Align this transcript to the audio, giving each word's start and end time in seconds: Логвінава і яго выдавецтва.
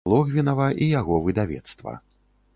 Логвінава 0.11 0.69
і 0.85 0.87
яго 0.99 1.21
выдавецтва. 1.29 1.93